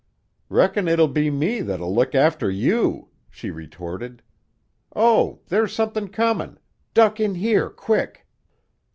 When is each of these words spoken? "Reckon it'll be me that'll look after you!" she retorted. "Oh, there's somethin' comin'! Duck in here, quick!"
"Reckon 0.49 0.87
it'll 0.87 1.07
be 1.07 1.29
me 1.29 1.61
that'll 1.61 1.93
look 1.93 2.15
after 2.15 2.49
you!" 2.49 3.09
she 3.29 3.51
retorted. 3.51 4.23
"Oh, 4.95 5.41
there's 5.49 5.73
somethin' 5.73 6.07
comin'! 6.07 6.57
Duck 6.95 7.19
in 7.19 7.35
here, 7.35 7.69
quick!" 7.69 8.25